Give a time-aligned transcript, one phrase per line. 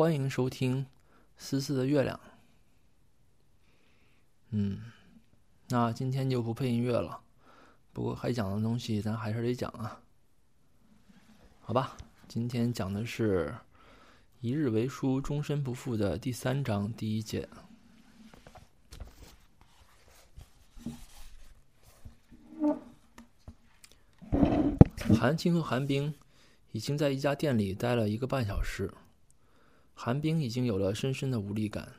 [0.00, 0.86] 欢迎收听
[1.36, 2.16] 《思思的月亮》。
[4.48, 4.80] 嗯，
[5.68, 7.20] 那今天就不配音乐了。
[7.92, 10.00] 不过该讲的东西咱还是得讲啊。
[11.60, 13.54] 好吧，今天讲的是
[14.40, 17.46] “一日为书，终身不负”的第三章第一节。
[25.20, 26.14] 韩青和韩冰
[26.72, 28.90] 已经在一家店里待了一个半小时。
[30.02, 31.92] 韩冰已经有了深深的无力感，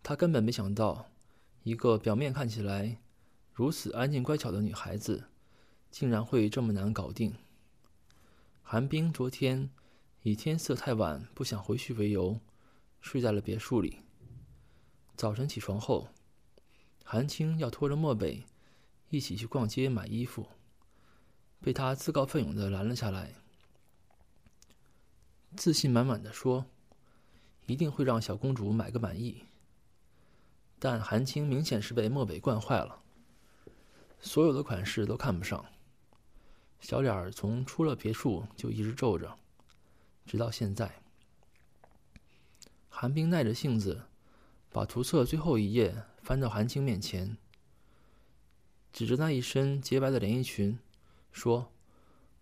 [0.00, 1.10] 他根本没想到，
[1.64, 2.98] 一个表面看起来
[3.52, 5.24] 如此安静乖巧的女孩子，
[5.90, 7.34] 竟然会这么难搞定。
[8.62, 9.68] 韩冰昨天
[10.22, 12.38] 以天色太晚不想回去为由，
[13.00, 13.98] 睡在了别墅里。
[15.16, 16.06] 早晨起床后，
[17.02, 18.44] 韩青要拖着漠北
[19.10, 20.46] 一起去逛街买衣服，
[21.60, 23.34] 被他自告奋勇的拦了下来，
[25.56, 26.64] 自信满满的说。
[27.66, 29.44] 一定会让小公主买个满意。
[30.78, 33.02] 但韩青明显是被漠北惯坏了，
[34.20, 35.64] 所有的款式都看不上，
[36.80, 39.38] 小脸儿从出了别墅就一直皱着，
[40.26, 41.00] 直到现在。
[42.90, 44.02] 韩冰耐着性子，
[44.70, 47.36] 把图册最后一页翻到韩青面前，
[48.92, 50.78] 指着那一身洁白的连衣裙，
[51.32, 51.72] 说：“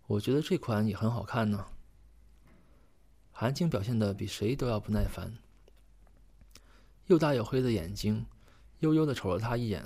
[0.05, 1.67] 我觉得这款也很好看呢。”
[3.43, 5.37] 韩青表现的比谁都要不耐烦，
[7.07, 8.25] 又大又黑的眼睛，
[8.79, 9.85] 悠悠的瞅了他一眼，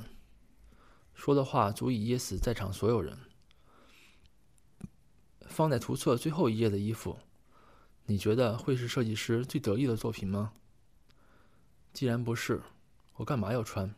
[1.15, 3.17] 说的话足以噎死在场所有人。
[5.47, 7.17] 放在图册最后一页的衣服，
[8.05, 10.53] 你觉得会是设计师最得意的作品吗？
[11.93, 12.61] 既然不是，
[13.15, 13.95] 我干嘛要穿？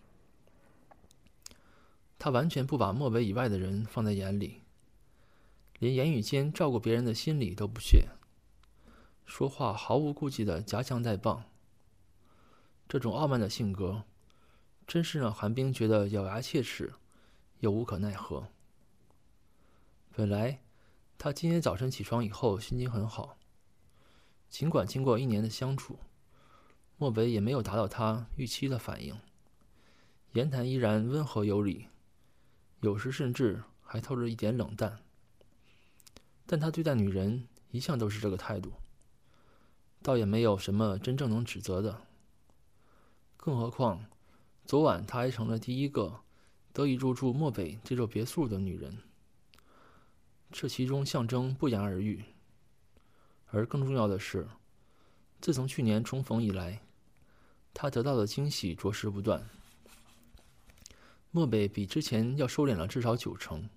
[2.17, 4.61] 他完全不把漠北以外的人放在眼里，
[5.79, 8.07] 连言语间照顾别人的心理都不屑。
[9.29, 11.43] 说话毫无顾忌的夹枪带棒，
[12.87, 14.03] 这种傲慢的性格，
[14.87, 16.95] 真是让韩冰觉得咬牙切齿，
[17.59, 18.47] 又无可奈何。
[20.11, 20.63] 本来
[21.19, 23.37] 他今天早晨起床以后心情很好，
[24.49, 25.99] 尽管经过一年的相处，
[26.97, 29.15] 漠北也没有达到他预期的反应，
[30.33, 31.87] 言谈依然温和有礼，
[32.81, 34.99] 有时甚至还透着一点冷淡。
[36.47, 38.73] 但他对待女人一向都是这个态度。
[40.01, 42.01] 倒也没有什么真正能指责的。
[43.37, 44.05] 更何况，
[44.65, 46.21] 昨晚她还成了第一个
[46.73, 48.97] 得以入住漠北这座别墅的女人。
[50.51, 52.23] 这其中象征不言而喻。
[53.51, 54.47] 而更重要的是，
[55.41, 56.81] 自从去年重逢以来，
[57.73, 59.49] 她得到的惊喜着实不断。
[61.31, 63.69] 漠北比之前要收敛了至少九成。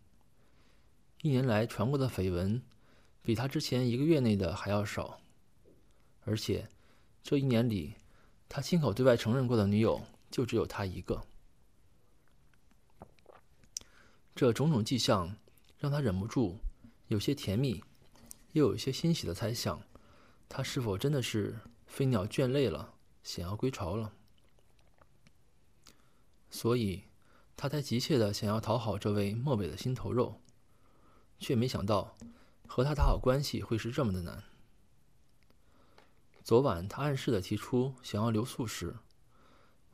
[1.22, 2.62] 一年来传过的绯闻，
[3.22, 5.22] 比他之前一个月内的还要少。
[6.25, 6.69] 而且，
[7.22, 7.94] 这一年里，
[8.49, 10.00] 他亲口对外承认过的女友
[10.31, 11.21] 就只有他一个。
[14.34, 15.37] 这种种迹象，
[15.78, 16.56] 让他忍不住
[17.09, 17.82] 有些甜蜜，
[18.53, 19.82] 又有些欣喜的猜想：
[20.49, 24.15] 他是否真的是飞鸟倦累了，想要归巢了？
[26.50, 27.03] 所以，
[27.56, 30.41] 他才急切的想要讨好这位漠北的心头肉，
[31.38, 32.15] 却没想到
[32.66, 34.43] 和他打好关系会是这么的难。
[36.44, 38.97] 昨晚他暗示的提出想要留宿时，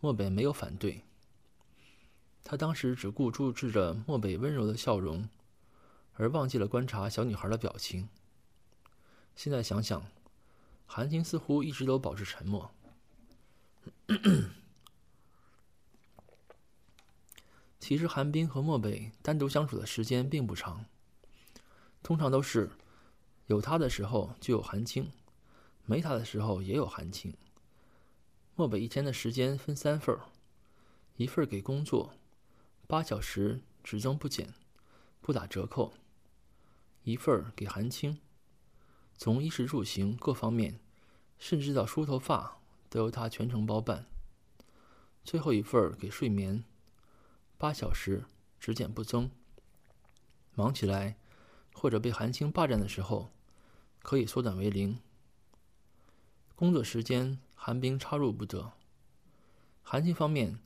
[0.00, 1.02] 漠北没有反对。
[2.42, 5.28] 他当时只顾注视着漠北温柔的笑容，
[6.14, 8.08] 而忘记了观察小女孩的表情。
[9.36, 10.06] 现在想想，
[10.86, 12.70] 韩青似乎一直都保持沉默。
[17.78, 20.86] 其实韩冰和漠北单独相处的时间并不长，
[22.02, 22.70] 通常都是
[23.46, 25.10] 有他的时候就有韩青。
[25.88, 27.34] 没他的时候也有韩青。
[28.54, 30.26] 漠北一天的时间分三份儿，
[31.16, 32.12] 一份给工作，
[32.86, 34.52] 八小时只增不减，
[35.22, 35.94] 不打折扣；
[37.04, 38.20] 一份给韩青，
[39.16, 40.78] 从衣食住行各方面，
[41.38, 44.04] 甚至到梳头发都由他全程包办；
[45.24, 46.64] 最后一份给睡眠，
[47.56, 48.24] 八小时
[48.60, 49.30] 只减不增。
[50.54, 51.16] 忙起来
[51.72, 53.30] 或者被韩青霸占的时候，
[54.02, 54.98] 可以缩短为零。
[56.58, 58.72] 工作时间，寒冰插入不得。
[59.80, 60.58] 韩青方面，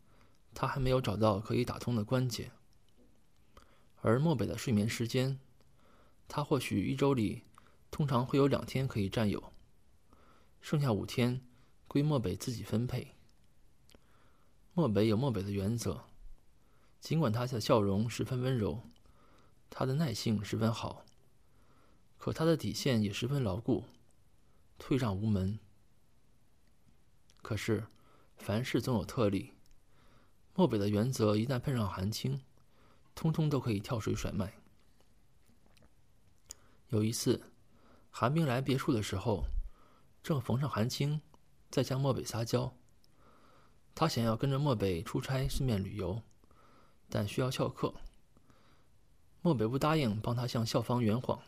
[0.55, 2.51] 他还没有找到可以打通的关节。
[4.01, 5.39] 而漠北的睡眠时间，
[6.29, 7.43] 他或许一周里
[7.91, 9.53] 通常会有两天可以占有，
[10.63, 11.43] 剩下五天
[11.87, 13.09] 归漠北自己分配。
[14.73, 16.05] 漠北有漠北的原则，
[17.01, 18.81] 尽管他的笑容十分温柔，
[19.69, 21.05] 他的耐性十分好，
[22.17, 23.85] 可他的底线也十分牢固，
[24.79, 25.59] 退让无门。
[27.43, 27.85] 可是，
[28.37, 29.53] 凡事总有特例。
[30.55, 32.41] 漠北的原则一旦碰上韩青，
[33.15, 34.55] 通通都可以跳水甩卖。
[36.89, 37.43] 有一次，
[38.11, 39.45] 韩冰来别墅的时候，
[40.23, 41.21] 正逢上韩青
[41.71, 42.73] 在向漠北撒娇。
[43.95, 46.23] 他想要跟着漠北出差，顺便旅游，
[47.09, 47.93] 但需要翘课。
[49.41, 51.43] 漠北不答应帮他向校方圆谎，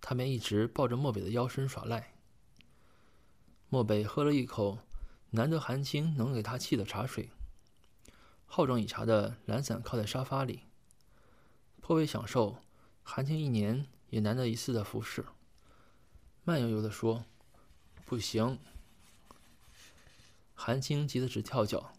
[0.00, 2.14] 他便一直抱着漠北的腰身耍赖。
[3.68, 4.78] 漠北喝了一口
[5.30, 7.30] 难得韩青能给他沏的茶水，
[8.46, 10.64] 好整以茶的懒散靠在沙发里，
[11.80, 12.58] 颇为享受
[13.02, 15.24] 韩青一年也难得一次的服侍。
[16.42, 17.24] 慢悠悠的说
[18.04, 18.58] ：“不行。”
[20.52, 21.92] 韩青急得直跳脚，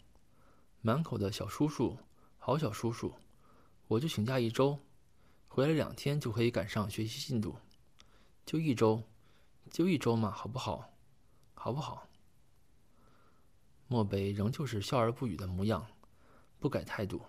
[0.82, 1.98] 满口的小叔叔，
[2.38, 3.14] 好小叔叔，
[3.88, 4.78] 我就请假一周，
[5.48, 7.56] 回来两天就可以赶上学习进度，
[8.44, 9.02] 就一周，
[9.70, 10.92] 就一周嘛，好不好？
[11.54, 12.06] 好不好？
[13.92, 15.86] 漠北仍旧是笑而不语的模样，
[16.58, 17.20] 不改态度。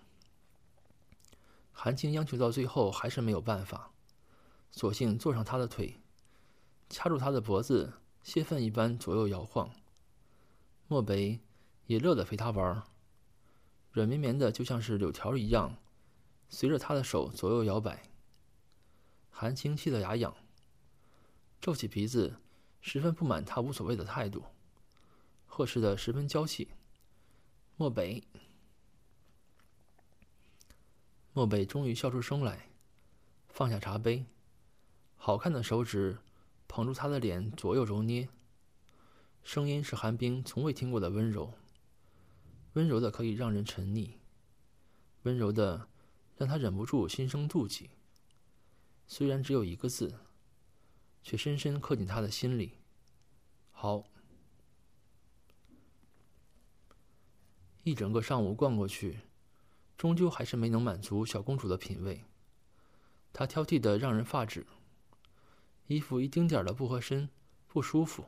[1.73, 3.91] 韩青央求到最后还是没有办法，
[4.71, 5.99] 索性坐上他的腿，
[6.89, 9.71] 掐住他的脖子，泄愤一般左右摇晃。
[10.87, 11.41] 漠北
[11.87, 12.81] 也乐得陪他玩，
[13.91, 15.75] 软绵绵的就像是柳条一样，
[16.47, 18.03] 随着他的手左右摇摆。
[19.29, 20.33] 韩青气得牙痒，
[21.59, 22.37] 皱起鼻子。
[22.79, 24.45] 十分不满他无所谓的态度，
[25.55, 26.69] 呵斥的十分娇气。
[27.77, 28.23] 漠北，
[31.31, 32.69] 漠北终于笑出声来，
[33.49, 34.25] 放下茶杯，
[35.15, 36.17] 好看的手指
[36.67, 38.27] 捧住他的脸左右揉捏，
[39.43, 41.53] 声音是寒冰从未听过的温柔，
[42.73, 44.13] 温柔的可以让人沉溺，
[45.21, 45.87] 温柔的
[46.35, 47.91] 让他忍不住心生妒忌。
[49.05, 50.15] 虽然只有一个字。
[51.25, 52.73] 却深深刻进他的心里。
[53.71, 54.03] 好，
[57.83, 59.19] 一整个上午逛过去，
[59.97, 62.23] 终究还是没能满足小公主的品味。
[63.33, 64.65] 她挑剔的让人发指，
[65.87, 67.29] 衣服一丁点儿的不合身、
[67.67, 68.25] 不舒服、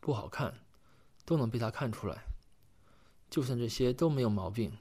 [0.00, 0.60] 不好看，
[1.24, 2.24] 都能被她看出来。
[3.28, 4.78] 就算这些都没有毛病，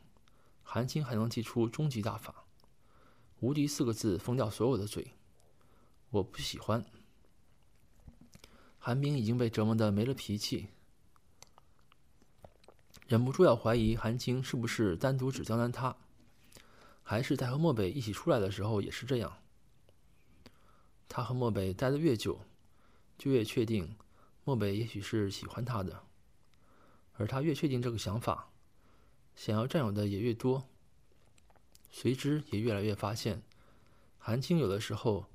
[0.64, 2.46] 韩青还能祭出终极大法，
[3.42, 5.12] 无敌四个字封掉所有的嘴。
[6.12, 6.86] 我不喜欢。
[8.78, 10.68] 韩冰已经被折磨的没了脾气，
[13.08, 15.96] 忍不住要怀疑韩青是不是单独只刁难他，
[17.04, 19.38] 还是在和漠北一起出来的时候也是这样。
[21.08, 22.42] 他和漠北待的越久，
[23.18, 23.96] 就越确定
[24.44, 26.04] 漠北也许是喜欢他的，
[27.14, 28.50] 而他越确定这个想法，
[29.36, 30.68] 想要占有的也越多。
[31.92, 33.44] 随之也越来越发现，
[34.18, 35.28] 韩青有的时候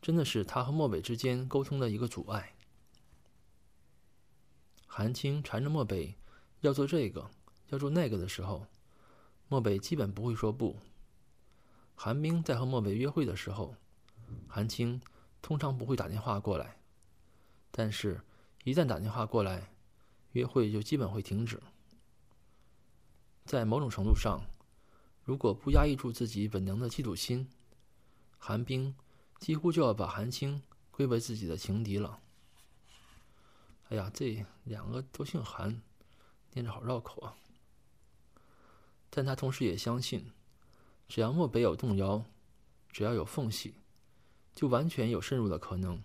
[0.00, 2.54] 真的是他和漠北之间沟通的一个阻碍。
[4.86, 6.14] 韩青缠着漠北
[6.60, 7.30] 要做这个，
[7.68, 8.66] 要做那个的时候，
[9.48, 10.76] 漠北基本不会说不。
[11.94, 13.74] 韩冰在和漠北约会的时候，
[14.48, 15.00] 韩青
[15.40, 16.78] 通常不会打电话过来，
[17.70, 18.20] 但是，
[18.64, 19.70] 一旦打电话过来，
[20.32, 21.62] 约会就基本会停止。
[23.44, 24.40] 在某种程度上，
[25.22, 27.48] 如果不压抑住自己本能的嫉妒心，
[28.38, 28.94] 韩冰
[29.38, 32.20] 几乎就要把韩青归为自己的情敌了。
[33.88, 35.80] 哎呀，这两个都姓韩，
[36.56, 37.36] 念着好绕口啊。
[39.10, 40.32] 但他同时也相信，
[41.06, 42.24] 只要漠北有动摇，
[42.88, 43.74] 只要有缝隙，
[44.54, 46.02] 就完全有渗入的可能。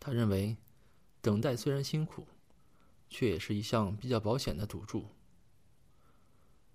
[0.00, 0.56] 他认为，
[1.20, 2.26] 等待虽然辛苦，
[3.10, 5.10] 却也是一项比较保险的赌注。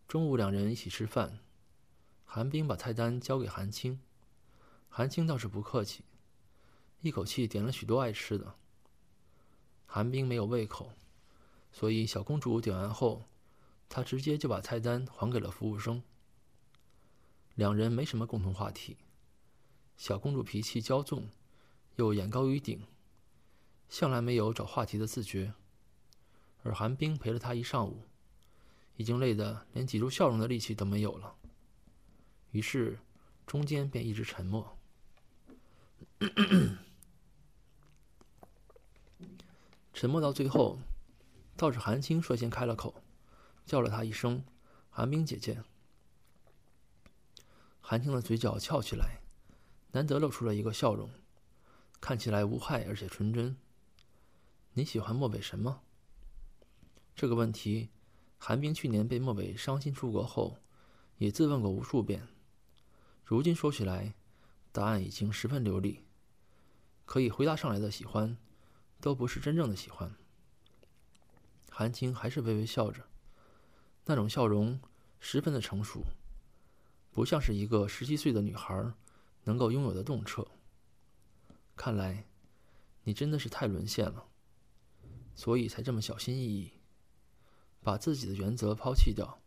[0.08, 1.40] 中午两人一起吃饭，
[2.24, 4.00] 韩冰把菜单交给韩青，
[4.90, 6.04] 韩青倒是不客气，
[7.02, 8.54] 一口气点了许多爱吃的。
[9.86, 10.92] 韩冰没有胃口，
[11.74, 13.26] 所以小公主点完后，
[13.90, 16.02] 她直接就把菜单还给了服务生。
[17.56, 18.96] 两人没什么共同话题，
[19.98, 21.28] 小公主脾气骄纵，
[21.96, 22.84] 又眼高于顶，
[23.90, 25.54] 向来没有找话题的自觉，
[26.62, 28.04] 而韩冰陪了她一上午，
[28.96, 31.36] 已经累得连挤出笑容的力气都没有了，
[32.52, 33.00] 于是
[33.46, 34.78] 中间便一直沉默。
[39.94, 40.80] 沉默到最后，
[41.56, 43.04] 倒是韩青率先开了口，
[43.66, 44.44] 叫了他一声
[44.90, 45.64] “韩冰姐姐”。
[47.80, 49.22] 韩青的嘴角翘起来，
[49.92, 51.10] 难得露出了一个笑容，
[52.00, 53.58] 看起来无害而且纯真。
[54.74, 55.82] 你喜欢漠北什么？
[57.16, 57.90] 这个问题，
[58.38, 60.58] 韩冰去年被漠北伤心出国后，
[61.18, 62.28] 也自问过无数遍。
[63.24, 64.16] 如今说起来，
[64.72, 66.04] 答案已经十分流利，
[67.06, 68.38] 可以回答上来的喜欢。
[69.00, 70.16] 都不是真正的喜欢。
[71.76, 73.08] 韩青还是微微笑着，
[74.06, 74.80] 那种笑容
[75.20, 76.04] 十分的成熟，
[77.10, 78.94] 不像是一个十七岁的女孩
[79.46, 80.48] 能够拥有的动彻。
[81.76, 82.28] 看来，
[83.06, 84.28] 你真的是太沦陷了，
[85.34, 86.74] 所以才这么小心翼翼，
[87.82, 89.42] 把自己的原则抛弃掉，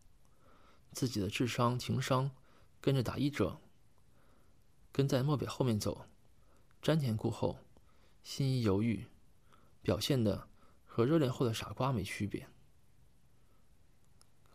[0.91, 2.33] 自己的智商、情商
[2.81, 3.61] 跟着打一折，
[4.91, 6.07] 跟在漠北后面走，
[6.83, 7.61] 瞻前顾后，
[8.25, 9.07] 心意犹豫，
[9.81, 10.49] 表现的。
[10.97, 12.49] 和热恋后的傻瓜没区别。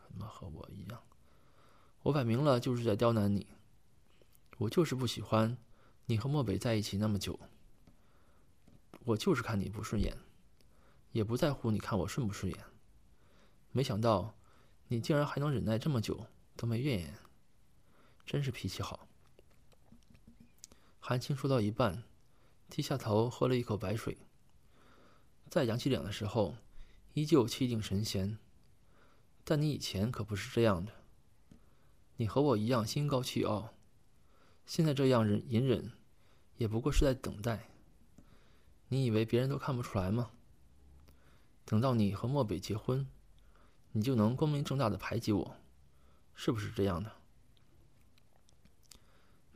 [0.03, 1.03] 怎么和我一样？
[2.01, 3.45] 我摆明了就是在刁难你。
[4.57, 5.55] 我就是不喜欢
[6.07, 7.39] 你和漠北在一起那么久。
[9.01, 10.17] 我就是看你不顺眼，
[11.11, 12.65] 也不在乎你看我顺不顺眼。
[13.71, 14.35] 没想到
[14.87, 17.19] 你竟然还能忍耐这么久都没怨言，
[18.25, 19.07] 真是脾气好。
[20.99, 22.03] 韩青说到一半，
[22.67, 24.17] 低下头喝了一口白水。
[25.51, 26.55] 在扬起脸的时候，
[27.13, 28.37] 依旧气定神闲，
[29.43, 30.93] 但你以前可不是这样的。
[32.15, 33.73] 你和我一样心高气傲，
[34.65, 35.91] 现在这样忍隐忍，
[36.55, 37.67] 也不过是在等待。
[38.87, 40.31] 你以为别人都看不出来吗？
[41.65, 43.05] 等到你和漠北结婚，
[43.91, 45.57] 你就能光明正大的排挤我，
[46.33, 47.11] 是不是这样的？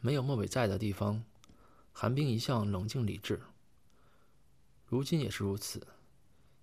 [0.02, 1.24] 没有漠北在的地方，
[1.94, 3.42] 韩冰一向冷静理智。
[4.86, 5.88] 如今也是如此，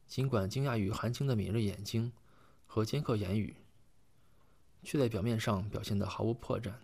[0.06, 2.12] 尽管惊讶于韩青的敏锐眼睛
[2.66, 3.56] 和尖刻言语，
[4.84, 6.74] 却在表面上表现得毫无破绽，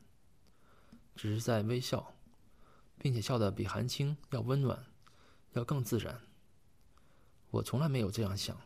[1.15, 2.15] 只是在微笑，
[2.99, 4.87] 并且笑得比韩青要温暖，
[5.53, 6.21] 要更自然。
[7.51, 8.61] 我从来没有这样想，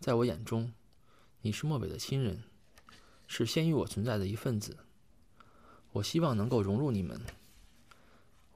[0.00, 0.72] 在我眼中，
[1.42, 2.42] 你是漠北的亲人，
[3.26, 4.78] 是先于我存在的一份子。
[5.92, 7.20] 我希望能够融入你们，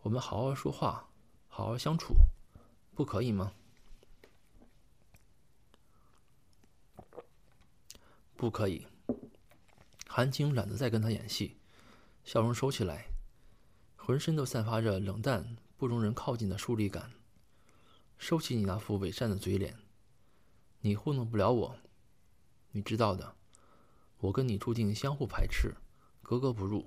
[0.02, 1.10] 我们好好说话，
[1.48, 2.14] 好好相处。
[3.00, 3.54] 不可以吗？
[8.36, 8.86] 不可以。
[10.06, 11.56] 韩青懒得再跟他演戏，
[12.24, 13.06] 笑容收起来，
[13.96, 17.10] 浑身都散发着冷淡、不容人靠近的疏离感。
[18.18, 19.78] 收起你那副伪善的嘴脸，
[20.80, 21.78] 你糊弄不了我，
[22.72, 23.34] 你知道的。
[24.18, 25.74] 我跟你注定相互排斥，
[26.20, 26.84] 格格不入。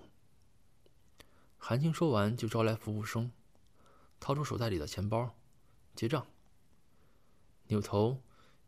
[1.57, 3.31] 韩青说完，就招来服务生，
[4.19, 5.33] 掏出手袋里的钱包。
[5.95, 6.27] 结账。
[7.67, 8.21] 扭头，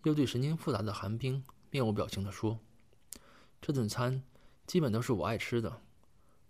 [0.04, 2.60] 又对神经复杂的韩冰面无表情地说
[3.62, 4.24] ：“这顿餐
[4.66, 5.82] 基本都是我爱吃的，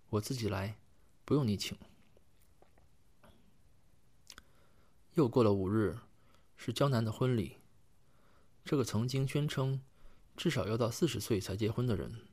[0.09, 0.77] 我自己来，
[1.25, 1.75] 不用你请。”
[5.15, 5.97] 又过了五日，
[6.55, 7.57] 是江南的婚礼。
[8.63, 9.81] 这个曾经宣称
[10.35, 12.27] 至少要到四十岁才结婚的人，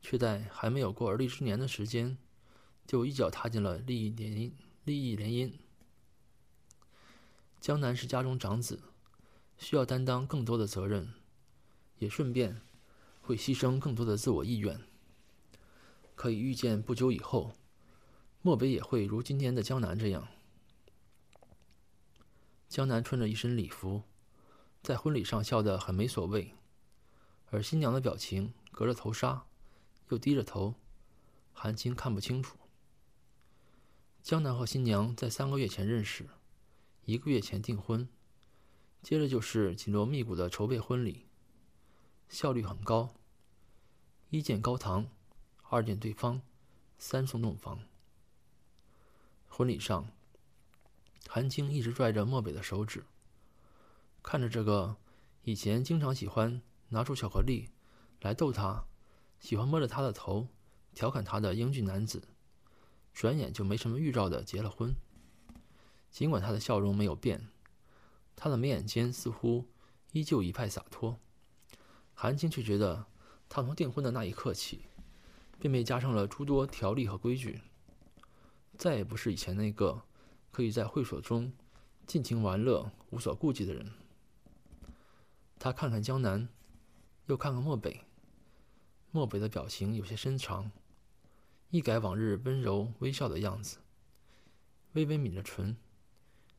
[0.00, 2.18] 却在还没有过而立之年的时间，
[2.86, 4.52] 就一脚踏进了利益联姻。
[4.84, 5.52] 利益联姻。
[7.62, 8.82] 江南是家中长子，
[9.56, 11.14] 需要担当更多的责任，
[11.98, 12.60] 也顺便
[13.20, 14.80] 会牺牲更多的自我意愿。
[16.16, 17.52] 可以预见，不久以后，
[18.40, 20.26] 漠北也会如今天的江南这样。
[22.68, 24.02] 江南穿着一身礼服，
[24.82, 26.56] 在婚礼上笑得很没所谓，
[27.50, 29.46] 而新娘的表情隔着头纱，
[30.08, 30.74] 又低着头，
[31.52, 32.58] 韩青看不清楚。
[34.20, 36.26] 江南和新娘在三个月前认识。
[37.04, 38.08] 一个月前订婚，
[39.02, 41.26] 接着就是紧锣密鼓的筹备婚礼，
[42.28, 43.12] 效率很高。
[44.30, 45.08] 一见高堂，
[45.64, 46.42] 二见对方，
[46.98, 47.80] 三送洞房。
[49.48, 50.06] 婚礼上，
[51.26, 53.04] 韩青一直拽着漠北的手指，
[54.22, 54.96] 看着这个
[55.42, 57.70] 以前经常喜欢拿出巧克力
[58.20, 58.84] 来逗他，
[59.40, 60.46] 喜欢摸着他的头
[60.94, 62.22] 调侃他的英俊男子，
[63.12, 64.94] 转眼就没什么预兆的结了婚。
[66.12, 67.48] 尽管他的笑容没有变，
[68.36, 69.66] 他的眉眼间似乎
[70.12, 71.18] 依旧一派洒脱。
[72.12, 73.06] 韩青却觉得，
[73.48, 74.82] 他从订婚的那一刻起，
[75.58, 77.62] 便被加上了诸多条例和规矩，
[78.76, 80.02] 再也不是以前那个
[80.50, 81.50] 可以在会所中
[82.06, 83.90] 尽情玩乐、无所顾忌的人。
[85.58, 86.46] 他看看江南，
[87.26, 88.02] 又看看漠北，
[89.10, 90.70] 漠北的表情有些深长，
[91.70, 93.78] 一改往日温柔微笑的样子，
[94.92, 95.74] 微微抿着唇。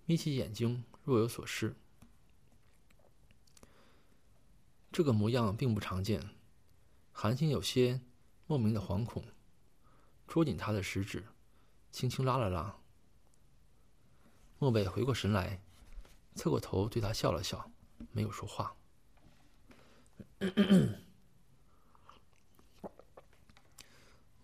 [0.05, 1.75] 眯起眼睛，若有所失。
[4.91, 6.29] 这个模样并不常见，
[7.11, 8.01] 韩青有些
[8.45, 9.23] 莫名的惶恐，
[10.27, 11.25] 捉紧他的食指，
[11.91, 12.75] 轻轻拉了拉。
[14.59, 15.61] 漠北回过神来，
[16.35, 17.71] 侧过头对他笑了笑，
[18.11, 18.75] 没有说话。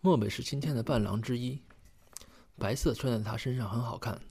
[0.01, 1.61] 漠北是今天的伴郎之一，
[2.57, 4.21] 白色穿在他身上很好看。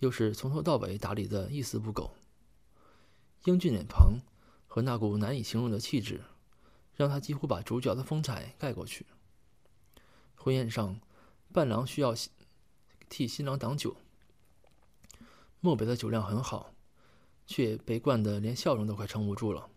[0.00, 2.14] 又是从头到尾打理的一丝不苟，
[3.44, 4.18] 英俊脸庞
[4.66, 6.22] 和那股难以形容的气质，
[6.94, 9.06] 让他几乎把主角的风采盖过去。
[10.34, 10.98] 婚宴上，
[11.52, 12.14] 伴郎需要
[13.10, 13.96] 替新郎挡酒。
[15.60, 16.72] 漠北的酒量很好，
[17.46, 19.68] 却被灌得连笑容都快撑不住了。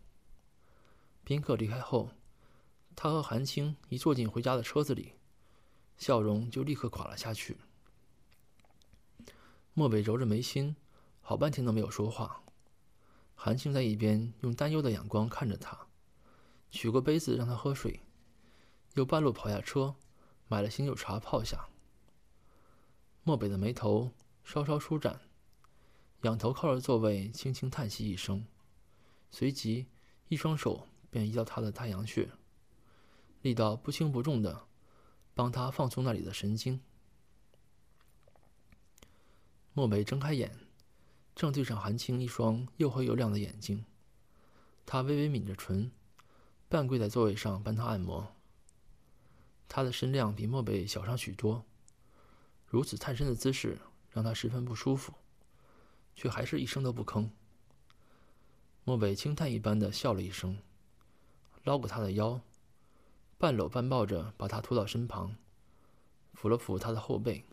[1.26, 2.12] 宾客离开后，
[2.96, 5.16] 他和韩青一坐进回家的车子里，
[5.98, 7.58] 笑容就立刻垮了下去。
[9.76, 10.76] 漠北揉着眉心，
[11.22, 12.44] 好半天都没有说话。
[13.34, 15.88] 韩青在一边用担忧的眼光看着他，
[16.70, 18.00] 取过杯子让他喝水，
[18.94, 19.96] 又半路跑下车，
[20.48, 21.68] 买了醒酒茶泡下。
[23.24, 24.12] 漠北的眉头
[24.44, 25.22] 稍稍舒展，
[26.22, 28.46] 仰头靠着座位，轻轻叹息一声，
[29.32, 29.88] 随即
[30.28, 32.30] 一双手便移到他的太阳穴，
[33.42, 34.68] 力道不轻不重的
[35.34, 36.80] 帮他放松那里的神经。
[39.76, 40.56] 漠北睁开眼，
[41.36, 43.84] 正对上韩青一双又黑又亮的眼睛。
[44.86, 45.92] 他微微抿着唇，
[46.70, 48.36] 半跪在座位上帮他按摩。
[49.68, 51.66] 他的身量比漠北小上许多，
[52.68, 53.80] 如此探身的姿势
[54.12, 55.12] 让他十分不舒服，
[56.16, 57.30] 却还是一声都不吭。
[58.84, 60.60] 漠北轻叹一般的笑了一声，
[61.64, 62.40] 捞过他的腰，
[63.40, 65.36] 半搂半抱着把他拖到身旁，
[66.36, 67.44] 抚了抚他的后背。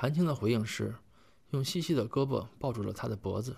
[0.00, 0.94] 韩青的回应是，
[1.50, 3.54] 用细细的胳膊抱住了他的脖子。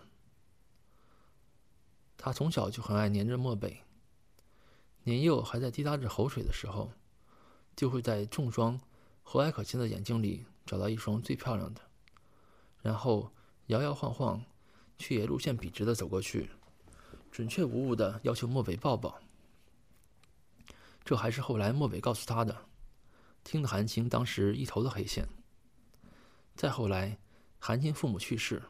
[2.16, 3.84] 他从小就很爱黏着漠北。
[5.04, 6.90] 年幼还在滴答着口水的时候，
[7.76, 8.80] 就会在重双
[9.22, 11.80] 和蔼可亲的眼睛里找到一双最漂亮的，
[12.82, 13.30] 然后
[13.66, 14.42] 摇摇晃晃，
[14.99, 16.50] 却也路线笔直的走过去，
[17.30, 19.16] 准确无误的要求漠北抱抱。
[21.04, 22.66] 这还是后来漠北告诉他的，
[23.44, 25.28] 听得韩青当时一头的黑线。
[26.54, 27.18] 再后来，
[27.59, 28.62] 韩青父母去世，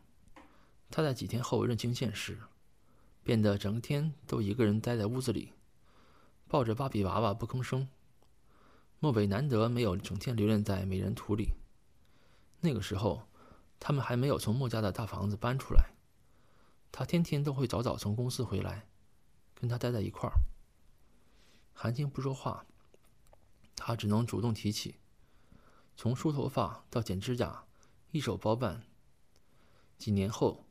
[0.91, 2.39] 他在几天后认清现实，
[3.23, 5.53] 变得整天都一个人待在屋子里，
[6.49, 7.89] 抱着芭比娃娃不吭声。
[8.99, 11.55] 漠北难得没有整天留恋在美人图里。
[12.61, 13.27] 那个时候，
[13.81, 15.91] 他们还没有从莫家的大房子搬出来，
[16.93, 18.87] 他天天都会早早从公司回来，
[19.55, 20.35] 跟他待在一块儿。
[21.73, 22.65] 韩青不说话，
[23.75, 24.95] 他只能主动提起，
[25.97, 27.65] 从梳头发到剪指甲。
[28.13, 28.83] 一手包办。
[29.99, 30.65] 几年后，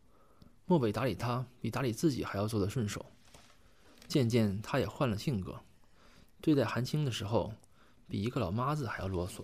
[0.66, 3.06] 漠北打理他比打理自己还要做得顺手。
[4.08, 5.60] 渐渐，他也换了性格，
[6.40, 7.54] 对待韩青的时候，
[8.08, 9.44] 比一个老妈子还要啰嗦。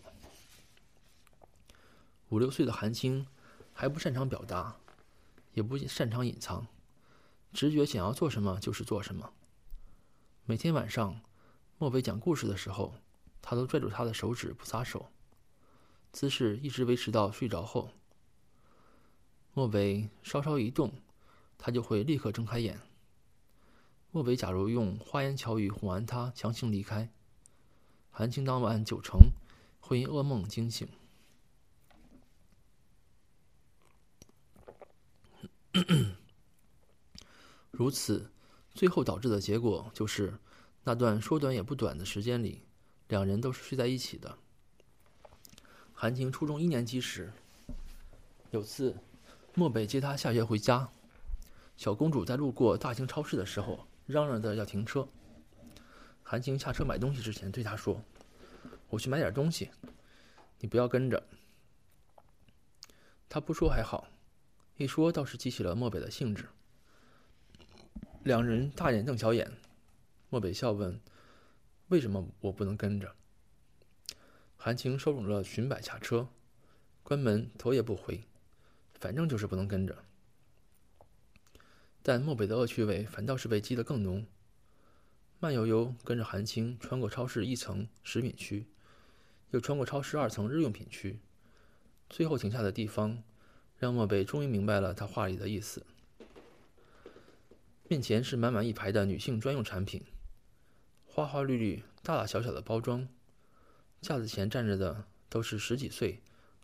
[2.30, 3.26] 五六岁的韩青
[3.74, 4.76] 还不擅长表达，
[5.54, 6.68] 也不擅长隐藏，
[7.52, 9.34] 直觉想要做什么就是做什么。
[10.46, 11.20] 每天晚上，
[11.80, 12.94] 漠北讲故事的时候，
[13.42, 15.10] 他都拽住他的手指不撒手。
[16.18, 17.92] 姿势一直维持到睡着后，
[19.54, 20.92] 莫北稍稍一动，
[21.60, 22.82] 他就会立刻睁开眼。
[24.10, 27.12] 莫北假如用花言巧语哄完他，强行离开，
[28.10, 29.30] 韩青当晚九成
[29.80, 30.88] 会因噩梦惊醒。
[37.70, 38.32] 如此，
[38.74, 40.40] 最后导致的结果就是，
[40.84, 42.64] 那段说短也不短的时间里，
[43.08, 44.40] 两人都是睡在一起的。
[46.00, 47.34] 韩晴初中一年级时，
[48.52, 48.96] 有次，
[49.56, 50.88] 漠北接她下学回家，
[51.76, 55.08] 小公主在路过大型超市的时候，嚷嚷着要停车。
[56.22, 58.00] 韩晴下车买东西之前对她说
[58.90, 59.72] ：“我去买点东西，
[60.60, 61.24] 你不要跟着。”
[63.28, 64.08] 她不说还好，
[64.76, 66.48] 一说倒是激起了漠北的兴致。
[68.24, 69.52] 两人大眼瞪小眼，
[70.30, 71.02] 漠北笑问
[71.90, 73.12] ：“为什么我不能跟着？”
[74.68, 76.28] 韩青收拢了裙摆下车，
[77.02, 78.26] 关门头也不回，
[79.00, 80.04] 反正就是不能跟着。
[82.04, 84.28] 但漠北的恶趣味反倒是被激得更浓，
[85.40, 88.68] 慢悠悠跟着韩青穿过超市一层食品区，
[89.52, 91.22] 又穿过超市二层日用品区，
[92.10, 93.24] 最后停下的地方，
[93.78, 95.86] 让漠北终于明白了他话里的意思。
[97.88, 100.04] 面前是满满一排的女性专用产品，
[101.06, 103.08] 花花绿绿、大大小小的包装。
[104.02, 106.22] 架子前站着的都是十几岁、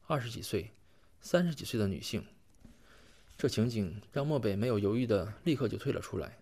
[0.08, 0.72] 二十几岁、
[1.20, 2.26] 三十几岁的女性，
[3.38, 6.38] 这情景让漠北没有犹豫的立刻就退了出来，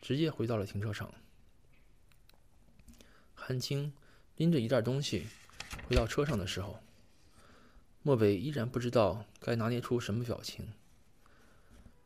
[0.00, 1.12] 直接回到了停车场。
[3.34, 3.92] 韩青
[4.36, 5.26] 拎着一袋东西
[5.88, 6.80] 回到车上的时候，
[8.02, 10.72] 漠北依然不知道该拿捏出什么表情。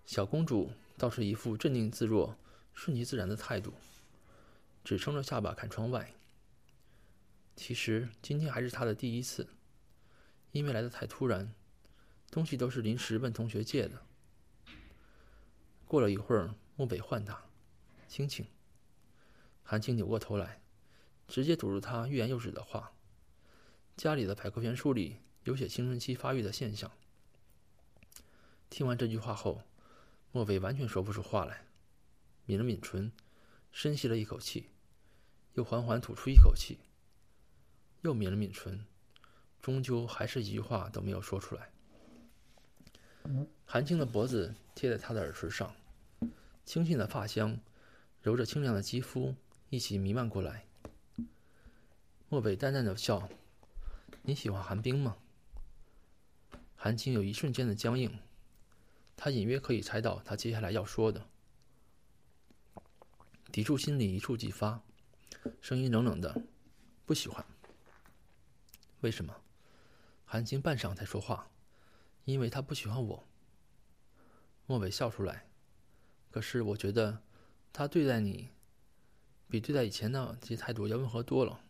[0.07, 2.37] 小公主倒是一副镇定自若、
[2.75, 3.75] 顺其自然的态度，
[4.83, 6.13] 只撑着下巴看窗外。
[7.61, 9.47] 其实今天还是他的第一次，
[10.51, 11.53] 因为来的太突然，
[12.31, 14.01] 东西都是临时问同学借的。
[15.85, 17.39] 过了一会儿，漠北唤他
[18.09, 18.47] ：“青青。”
[19.63, 20.63] 韩青扭过头来，
[21.29, 22.95] 直接堵住他欲言又止的话。
[23.95, 26.91] 家里的百科全书里有写青春期发育的现象。
[28.71, 29.65] 听完这句话后，
[30.33, 31.67] 莫北完全说不出话来，
[32.47, 33.13] 抿了抿唇，
[33.71, 34.71] 深吸了一口气，
[35.53, 36.79] 又缓缓吐出一口气，
[38.03, 38.85] 又抿了抿唇，
[39.61, 41.71] 终究还是一句话都没有说出来。
[43.65, 45.75] 韩青的脖子贴在他的耳垂上，
[46.65, 47.59] 清新的发香
[48.23, 49.35] 揉着清亮的肌肤
[49.69, 50.67] 一起弥漫过来。
[52.29, 53.29] 莫北淡淡的笑
[54.23, 55.17] ：“你喜欢寒冰吗？”
[56.77, 58.19] 韩青有一瞬间的僵硬。
[59.23, 61.27] 他隐约可以猜到他接下来要说的，
[63.53, 64.81] 抵触心理一触即发，
[65.61, 66.43] 声音冷冷的
[67.05, 67.45] ：“不喜欢。”
[69.01, 69.35] 为什么？
[70.25, 71.51] 韩青半晌才说话
[72.25, 73.27] ：“因为他不喜欢我。”
[74.67, 75.49] 莫伟笑出来
[76.31, 77.23] ：“可是我觉得
[77.73, 78.51] 他对待你，
[79.49, 81.65] 比对待以前的那些态度要温和多了。”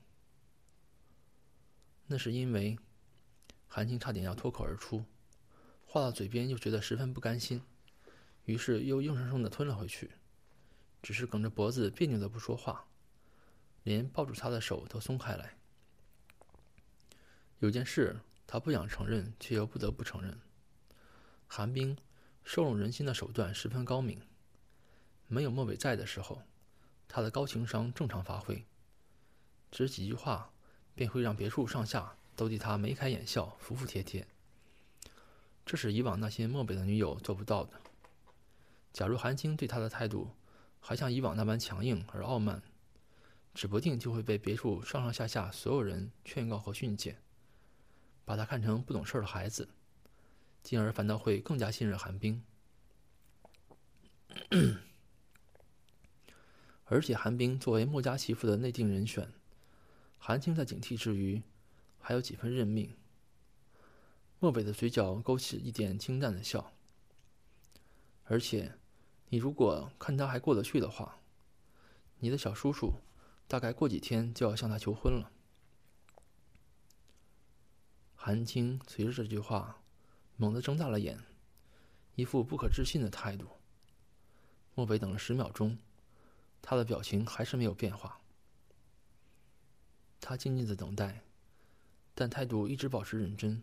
[2.08, 2.78] 那是因为，
[3.68, 5.04] 韩青差点要脱口而出。
[5.86, 7.62] 话到嘴边又觉得十分不甘心，
[8.44, 10.10] 于是又硬生生的吞了回去，
[11.00, 12.86] 只是梗着脖子别扭的不说话，
[13.84, 15.56] 连抱住他的手都松开来。
[17.60, 20.40] 有件事他不想承认，却又不得不承认：
[21.46, 21.96] 韩冰
[22.42, 24.20] 收拢人心的手段十分高明。
[25.28, 26.42] 没有莫北在的时候，
[27.06, 28.64] 他的高情商正常发挥，
[29.70, 30.50] 只几句话
[30.94, 34.26] 便会让别处上下都对他眉开眼笑、服服帖帖。
[35.66, 37.78] 这是以往那些漠北的女友做不到的。
[38.92, 40.34] 假如韩青对他的态度
[40.80, 42.62] 还像以往那般强硬而傲慢，
[43.54, 47.18] 指不定就会被别处上上下下所有人劝告和训诫，
[48.30, 49.68] 把他看成不懂事的孩子，
[50.62, 52.44] 进而反倒会更加信任韩冰。
[56.84, 59.32] 而且韩冰作为墨家媳妇的内定人选，
[60.16, 61.42] 韩青在警惕之余，
[61.98, 62.96] 还有几分认命。
[64.38, 66.72] 漠北的嘴角勾起一点清淡的笑。
[68.26, 68.74] 而且，
[69.30, 71.18] 你如果看他还过得去的话，
[72.20, 72.92] 你的小叔叔
[73.48, 75.32] 大概过几天就要向他求婚了。
[78.22, 79.80] 韩青随着这句话，
[80.36, 81.18] 猛地睁大了眼，
[82.16, 83.48] 一副不可置信的态度。
[84.74, 85.78] 漠北等了十秒钟，
[86.60, 88.20] 他的表情还是没有变化。
[90.20, 91.22] 他静静的等待，
[92.14, 93.62] 但态度一直保持认真。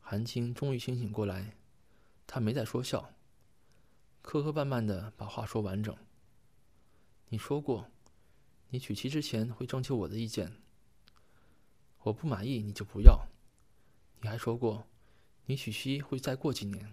[0.00, 1.54] 韩青终于清醒过来，
[2.26, 3.14] 他没再说笑，
[4.22, 5.96] 磕磕绊绊的把话说完整。
[7.28, 7.88] 你说过，
[8.70, 10.52] 你娶妻之前会征求我的意见。
[12.08, 13.26] 我不满意你就不要。
[14.20, 14.86] 你还说过，
[15.44, 16.92] 你娶妻会再过几年。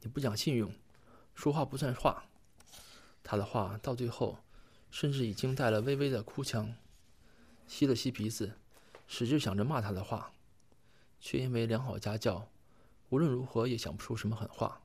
[0.00, 0.72] 你不讲信用，
[1.34, 2.24] 说话不算话。
[3.22, 4.38] 他的话到最后，
[4.90, 6.74] 甚至已经带了微微的哭腔，
[7.66, 8.56] 吸了吸鼻子，
[9.06, 10.32] 使劲想着骂他的话。
[11.20, 12.48] 却因为良好家教，
[13.10, 14.80] 无论如何也想不出什么狠话，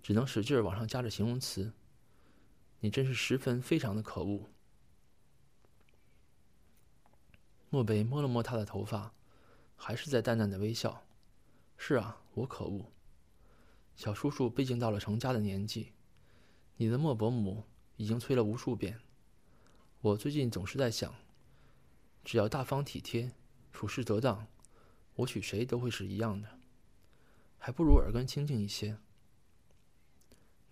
[0.00, 1.72] 只能使劲往上加着形容词。
[2.78, 4.51] 你真是十分非常的可恶。
[7.72, 9.14] 漠北摸了摸他的头发，
[9.76, 11.06] 还是在淡淡的微笑。
[11.78, 12.92] 是啊，我可恶。
[13.96, 15.92] 小叔叔毕竟到了成家的年纪，
[16.76, 17.64] 你的莫伯母
[17.96, 19.00] 已经催了无数遍。
[20.02, 21.14] 我最近总是在想，
[22.22, 23.32] 只要大方体贴，
[23.72, 24.46] 处事得当。
[25.14, 26.58] 我娶谁都会是一样的，
[27.56, 28.98] 还不如耳根清净一些。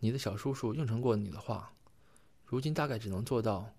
[0.01, 1.73] 你的小叔叔应承过你的话，
[2.45, 3.73] 如今大概只能做到，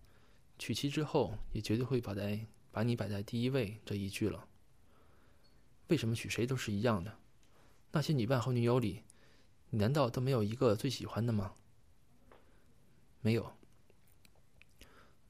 [0.57, 4.47] 娶妻之后也绝对会把在把你摆在第一位这一句了。
[5.87, 7.17] 为什么娶谁都是一样的？
[7.91, 9.03] 那些女伴和女友里，
[9.69, 11.53] 你难道都没有一个最喜欢的吗？
[13.19, 13.53] 没有。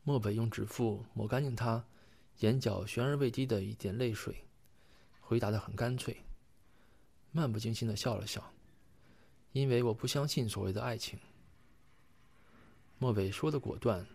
[0.03, 1.85] 漠北用指腹抹干净他
[2.39, 4.45] 眼角悬而未滴的一点泪水。
[5.19, 6.17] 回答的很干脆，
[7.31, 8.53] 漫不经心的笑了笑，
[9.53, 11.17] 因为我不相信所谓的爱情。
[12.97, 14.05] 莫北说的果断，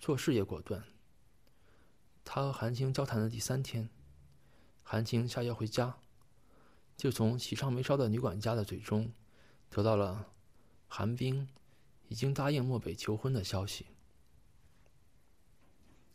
[0.00, 0.82] 做事也果断。
[2.26, 3.88] 他和韩青交谈的第三天，
[4.82, 5.96] 韩青下药回家，
[6.94, 9.10] 就从喜上眉梢的女管家的嘴中，
[9.70, 10.30] 得到了
[10.88, 11.48] 韩冰
[12.08, 13.86] 已经答应漠北求婚的消息。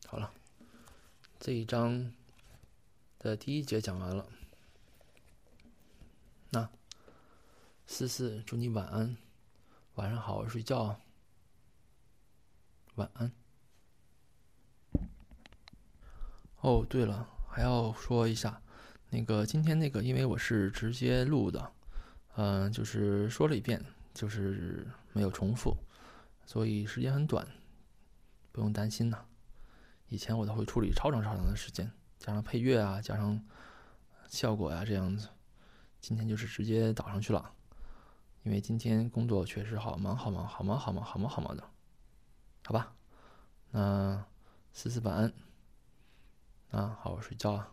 [0.05, 0.31] 好了，
[1.39, 2.13] 这一章。
[3.23, 4.27] 的第一节讲完了，
[6.49, 6.67] 那
[7.85, 9.15] 思思祝你晚安，
[9.93, 10.99] 晚上好好睡觉，
[12.95, 13.31] 晚安。
[16.61, 18.61] 哦，对了，还要说一下，
[19.09, 21.71] 那个今天那个，因为我是直接录的，
[22.35, 25.75] 嗯，就是说了一遍，就是没有重复，
[26.45, 27.47] 所以时间很短，
[28.51, 29.25] 不用担心呐。
[30.07, 33.43] 以前我都会处理超长超长的时间，加上配乐啊，加上
[34.29, 35.29] 效果呀这样子。
[35.99, 37.53] 今天就是直接导上去了，
[38.43, 41.63] 因为今天工作确实好忙，好忙，好忙，好忙，好忙，好忙的。
[42.65, 42.93] 好吧，
[43.71, 44.23] 那
[44.73, 45.33] 思思晚安，
[46.71, 47.67] 啊，好我睡觉了。